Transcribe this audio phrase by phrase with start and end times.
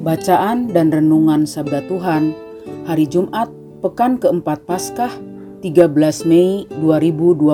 [0.00, 2.32] Bacaan dan Renungan Sabda Tuhan
[2.88, 3.52] Hari Jumat
[3.84, 5.12] Pekan keempat Paskah
[5.60, 5.92] 13
[6.24, 7.52] Mei 2022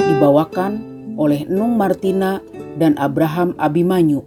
[0.00, 0.72] Dibawakan
[1.20, 2.40] oleh Nung Martina
[2.80, 4.24] dan Abraham Abimanyu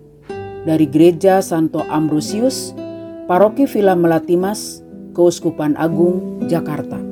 [0.69, 2.77] dari Gereja Santo Ambrosius,
[3.25, 4.85] Paroki Villa Melatimas,
[5.17, 7.10] Keuskupan Agung, Jakarta.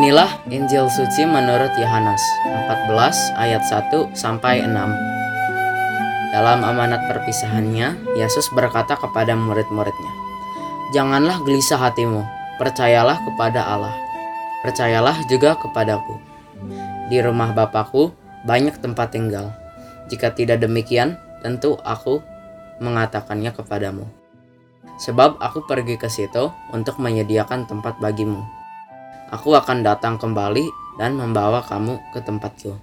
[0.00, 4.72] Inilah Injil suci menurut Yohanes 14 ayat 1 sampai 6.
[6.32, 10.12] Dalam amanat perpisahannya, Yesus berkata kepada murid-muridnya,
[10.96, 12.24] "Janganlah gelisah hatimu,
[12.56, 13.92] percayalah kepada Allah.
[14.64, 16.16] Percayalah juga kepadaku.
[17.12, 18.16] Di rumah Bapakku
[18.48, 19.52] banyak tempat tinggal.
[20.08, 22.24] Jika tidak demikian, tentu aku
[22.80, 24.08] mengatakannya kepadamu.
[24.96, 28.59] Sebab aku pergi ke situ untuk menyediakan tempat bagimu."
[29.30, 30.66] Aku akan datang kembali
[30.98, 32.74] dan membawa kamu ke tempatku,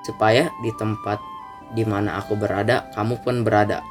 [0.00, 1.20] supaya di tempat
[1.76, 3.84] di mana aku berada, kamu pun berada.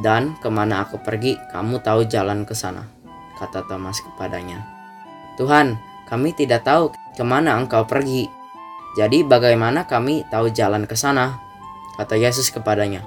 [0.00, 2.88] Dan ke mana aku pergi, kamu tahu jalan ke sana,
[3.36, 4.64] kata Thomas kepadanya.
[5.36, 5.76] Tuhan,
[6.08, 8.24] kami tidak tahu ke mana engkau pergi.
[8.96, 11.36] Jadi bagaimana kami tahu jalan ke sana?
[12.00, 13.04] Kata Yesus kepadanya,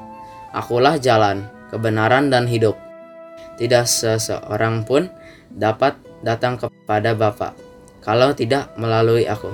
[0.53, 2.77] Akulah jalan, kebenaran, dan hidup.
[3.57, 5.09] Tidak seseorang pun
[5.49, 7.68] dapat datang kepada Bapa
[8.03, 9.51] kalau tidak melalui aku.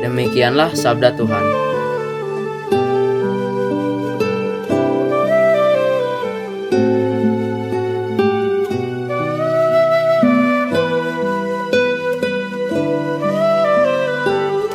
[0.00, 1.44] Demikianlah sabda Tuhan.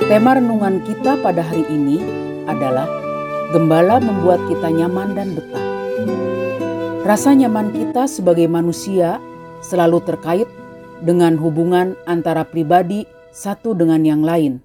[0.05, 1.99] Tema renungan kita pada hari ini
[2.45, 2.87] adalah
[3.55, 5.63] Gembala membuat kita nyaman dan betah.
[7.05, 9.21] Rasa nyaman kita sebagai manusia
[9.61, 10.49] selalu terkait
[11.03, 13.03] dengan hubungan antara pribadi
[13.35, 14.63] satu dengan yang lain.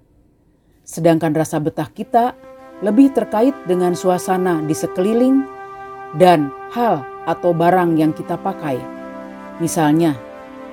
[0.87, 2.35] Sedangkan rasa betah kita
[2.81, 5.43] lebih terkait dengan suasana di sekeliling
[6.17, 8.79] dan hal atau barang yang kita pakai.
[9.61, 10.17] Misalnya,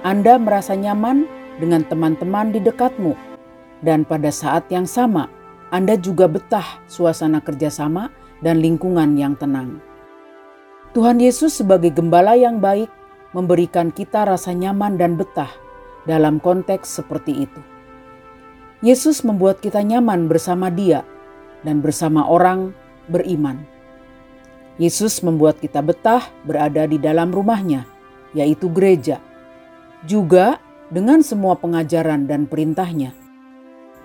[0.06, 1.28] Anda merasa nyaman
[1.60, 3.12] dengan teman-teman di dekatmu,
[3.84, 5.28] dan pada saat yang sama
[5.68, 8.08] Anda juga betah suasana kerjasama
[8.41, 9.82] dan lingkungan yang tenang.
[10.97, 12.88] Tuhan Yesus sebagai gembala yang baik
[13.37, 15.50] memberikan kita rasa nyaman dan betah
[16.09, 17.61] dalam konteks seperti itu.
[18.81, 21.03] Yesus membuat kita nyaman bersama Dia
[21.66, 22.71] dan bersama orang
[23.11, 23.66] beriman.
[24.78, 27.83] Yesus membuat kita betah berada di dalam rumahnya,
[28.31, 29.19] yaitu gereja,
[30.06, 30.62] juga
[30.95, 33.10] dengan semua pengajaran dan perintahnya.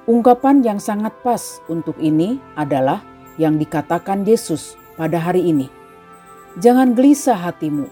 [0.09, 3.05] Ungkapan yang sangat pas untuk ini adalah
[3.37, 5.69] yang dikatakan Yesus pada hari ini.
[6.57, 7.85] Jangan gelisah hatimu,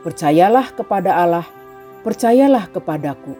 [0.00, 1.44] Percayalah kepada Allah,
[2.00, 3.36] percayalah kepadaku.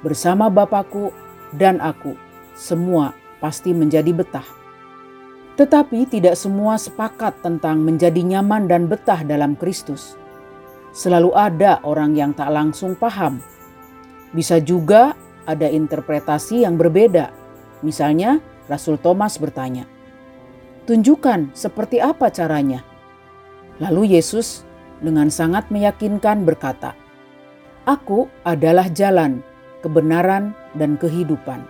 [0.00, 1.12] Bersama Bapakku
[1.52, 2.16] dan aku,
[2.56, 3.12] semua
[3.44, 4.48] pasti menjadi betah.
[5.60, 10.16] Tetapi tidak semua sepakat tentang menjadi nyaman dan betah dalam Kristus.
[10.96, 13.44] Selalu ada orang yang tak langsung paham.
[14.32, 15.12] Bisa juga
[15.44, 17.28] ada interpretasi yang berbeda.
[17.84, 19.84] Misalnya, Rasul Thomas bertanya,
[20.88, 22.80] "Tunjukkan seperti apa caranya?"
[23.76, 24.64] Lalu Yesus
[25.02, 26.94] dengan sangat meyakinkan berkata,
[27.82, 29.42] Aku adalah jalan,
[29.82, 31.66] kebenaran, dan kehidupan.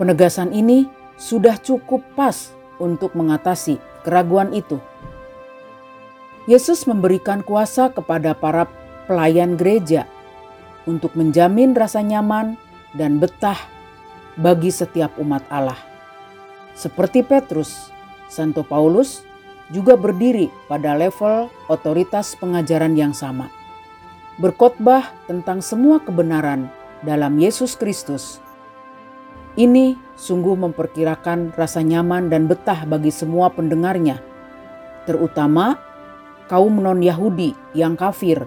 [0.00, 0.88] Penegasan ini
[1.20, 2.50] sudah cukup pas
[2.80, 4.80] untuk mengatasi keraguan itu.
[6.48, 8.68] Yesus memberikan kuasa kepada para
[9.04, 10.08] pelayan gereja
[10.84, 12.56] untuk menjamin rasa nyaman
[12.96, 13.56] dan betah
[14.36, 15.78] bagi setiap umat Allah.
[16.74, 17.88] Seperti Petrus,
[18.28, 19.22] Santo Paulus,
[19.72, 23.48] juga berdiri pada level otoritas pengajaran yang sama.
[24.36, 26.68] Berkhotbah tentang semua kebenaran
[27.06, 28.42] dalam Yesus Kristus.
[29.54, 34.18] Ini sungguh memperkirakan rasa nyaman dan betah bagi semua pendengarnya,
[35.06, 35.78] terutama
[36.50, 38.42] kaum non-Yahudi yang kafir,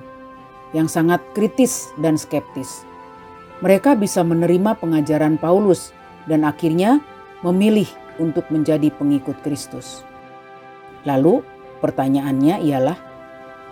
[0.75, 2.83] yang sangat kritis dan skeptis.
[3.61, 5.89] mereka bisa menerima pengajaran Paulus
[6.29, 7.01] dan akhirnya
[7.41, 7.87] memilih
[8.21, 10.06] untuk menjadi pengikut Kristus.
[11.07, 11.39] Lalu,
[11.79, 12.99] pertanyaannya ialah,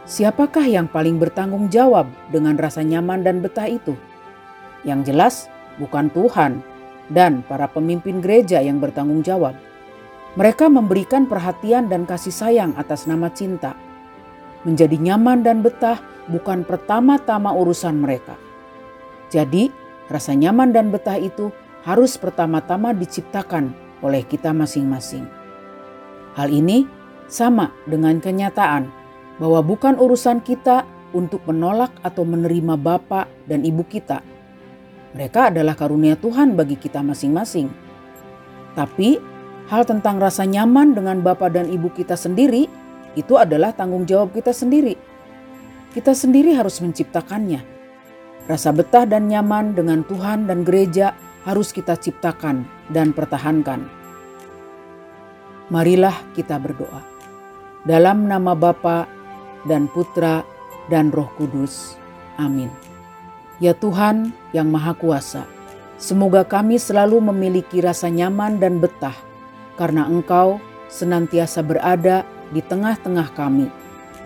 [0.08, 4.00] siapakah yang paling bertanggung jawab dengan rasa nyaman dan betah itu?
[4.88, 5.36] Yang jelas,
[5.76, 6.64] bukan Tuhan
[7.12, 9.60] dan para pemimpin gereja yang bertanggung jawab.
[10.40, 13.76] Mereka memberikan perhatian dan kasih sayang atas nama cinta.
[14.64, 16.00] Menjadi nyaman dan betah
[16.32, 18.40] bukan pertama-tama urusan mereka.
[19.30, 19.70] Jadi,
[20.08, 21.52] rasa nyaman dan betah itu
[21.86, 23.72] harus pertama-tama diciptakan
[24.02, 25.24] oleh kita masing-masing.
[26.36, 26.84] Hal ini
[27.28, 28.90] sama dengan kenyataan
[29.42, 34.20] bahwa bukan urusan kita untuk menolak atau menerima bapak dan ibu kita.
[35.16, 37.72] Mereka adalah karunia Tuhan bagi kita masing-masing.
[38.76, 39.16] Tapi
[39.72, 42.68] hal tentang rasa nyaman dengan bapak dan ibu kita sendiri
[43.16, 45.00] itu adalah tanggung jawab kita sendiri.
[45.96, 47.64] Kita sendiri harus menciptakannya.
[48.46, 51.16] Rasa betah dan nyaman dengan Tuhan dan gereja
[51.48, 53.88] harus kita ciptakan dan pertahankan.
[55.72, 57.15] Marilah kita berdoa.
[57.86, 59.06] Dalam nama Bapa
[59.70, 60.42] dan Putra
[60.90, 62.02] dan Roh Kudus.
[62.42, 62.74] Amin.
[63.62, 65.46] Ya Tuhan yang Maha Kuasa,
[66.02, 69.14] semoga kami selalu memiliki rasa nyaman dan betah
[69.78, 70.58] karena Engkau
[70.90, 73.70] senantiasa berada di tengah-tengah kami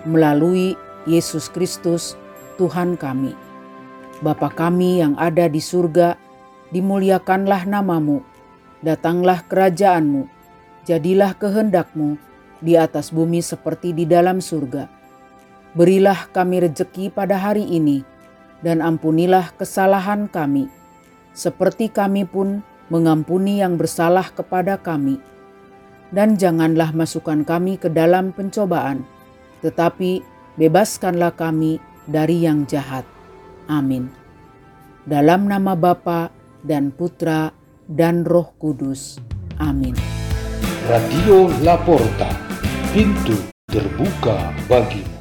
[0.08, 2.16] melalui Yesus Kristus
[2.56, 3.36] Tuhan kami.
[4.24, 6.16] Bapa kami yang ada di surga,
[6.72, 8.24] dimuliakanlah namamu,
[8.80, 10.32] datanglah kerajaanmu,
[10.88, 12.29] jadilah kehendakmu
[12.60, 14.88] di atas bumi seperti di dalam surga.
[15.76, 18.04] Berilah kami rejeki pada hari ini,
[18.60, 20.68] dan ampunilah kesalahan kami,
[21.32, 22.60] seperti kami pun
[22.90, 25.22] mengampuni yang bersalah kepada kami.
[26.10, 29.06] Dan janganlah masukkan kami ke dalam pencobaan,
[29.62, 30.26] tetapi
[30.58, 31.78] bebaskanlah kami
[32.10, 33.06] dari yang jahat.
[33.70, 34.10] Amin.
[35.06, 36.34] Dalam nama Bapa
[36.66, 37.54] dan Putra
[37.86, 39.22] dan Roh Kudus.
[39.62, 39.94] Amin.
[40.90, 42.49] Radio Laporta,
[42.94, 43.38] pintu
[43.70, 45.19] terbuka bagimu.